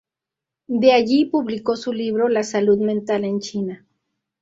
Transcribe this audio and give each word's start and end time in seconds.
De 0.65 0.93
allí 0.93 1.25
publicó 1.25 1.75
su 1.75 1.93
libro, 1.93 2.27
"La 2.27 2.41
salud 2.41 2.79
mental 2.79 3.23
en 3.23 3.39
China". 3.39 3.85